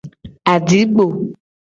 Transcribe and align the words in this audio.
Adigbo. 0.53 1.05